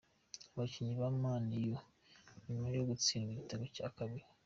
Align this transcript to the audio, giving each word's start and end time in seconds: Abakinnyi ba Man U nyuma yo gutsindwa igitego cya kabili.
Abakinnyi 0.53 0.93
ba 1.01 1.09
Man 1.21 1.47
U 2.35 2.39
nyuma 2.47 2.67
yo 2.75 2.83
gutsindwa 2.89 3.31
igitego 3.37 3.65
cya 3.75 3.87
kabili. 3.97 4.27